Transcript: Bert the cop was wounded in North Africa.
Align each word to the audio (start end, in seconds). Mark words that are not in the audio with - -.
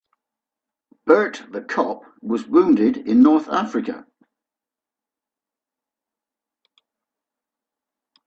Bert 1.05 1.43
the 1.51 1.61
cop 1.61 2.01
was 2.23 2.47
wounded 2.47 2.97
in 2.97 3.21
North 3.21 3.47
Africa. 3.47 4.07